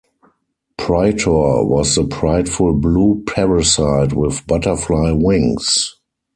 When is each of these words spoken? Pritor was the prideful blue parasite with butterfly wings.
Pritor 0.79 1.63
was 1.63 1.93
the 1.93 2.03
prideful 2.03 2.73
blue 2.73 3.23
parasite 3.27 4.13
with 4.13 4.47
butterfly 4.47 5.11
wings. 5.11 5.95